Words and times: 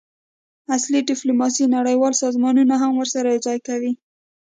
عصري 0.75 0.99
ډیپلوماسي 1.09 1.65
نړیوال 1.75 2.13
سازمانونه 2.23 2.73
هم 2.83 2.91
ورسره 2.95 3.27
یوځای 3.29 3.59
کوي 3.67 3.91